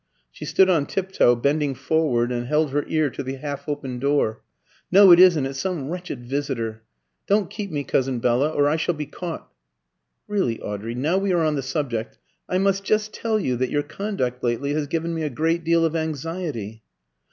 [0.31, 4.41] She stood on tiptoe, bending forward, and held her ear to the half open door.
[4.91, 6.81] "No, it isn't; it's some wretched visitor.
[7.27, 9.47] Don't keep me, Cousin Bella, or I shall be caught."
[10.27, 12.17] "Really, Audrey, now we are on the subject,
[12.49, 15.85] I must just tell you that your conduct lately has given me a great deal
[15.85, 16.81] of anxiety."